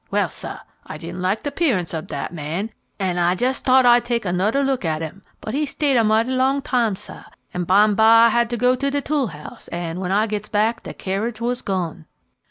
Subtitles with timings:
[0.09, 4.03] Well, sah, I didn't like de 'pearance ob dat man, an' I jes' t'ought I'd
[4.03, 8.25] get anoder look at 'im, but he stayed a mighty long time, sah, an' bime'by
[8.25, 11.39] I had to go to de tool house, an' when I gets back the kerridge
[11.39, 12.05] was gone."